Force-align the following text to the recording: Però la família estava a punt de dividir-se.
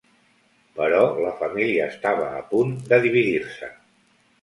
Però 0.79 1.01
la 1.25 1.35
família 1.43 1.85
estava 1.95 2.27
a 2.41 2.43
punt 2.57 2.75
de 2.91 3.03
dividir-se. 3.09 3.75